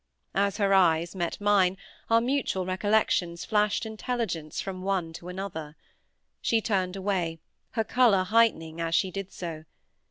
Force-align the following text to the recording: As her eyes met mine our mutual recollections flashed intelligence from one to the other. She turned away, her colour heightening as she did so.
As 0.33 0.57
her 0.57 0.73
eyes 0.73 1.15
met 1.15 1.39
mine 1.39 1.77
our 2.09 2.19
mutual 2.21 2.65
recollections 2.65 3.45
flashed 3.45 3.85
intelligence 3.85 4.59
from 4.59 4.81
one 4.81 5.13
to 5.13 5.31
the 5.31 5.39
other. 5.39 5.75
She 6.41 6.59
turned 6.59 6.95
away, 6.95 7.37
her 7.73 7.83
colour 7.83 8.23
heightening 8.23 8.81
as 8.81 8.95
she 8.95 9.11
did 9.11 9.31
so. 9.31 9.65